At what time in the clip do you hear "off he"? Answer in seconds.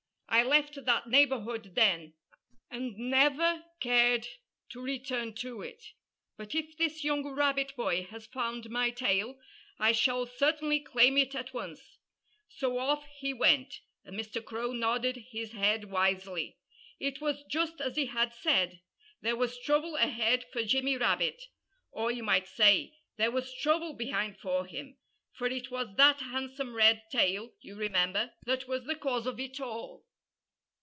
12.79-13.33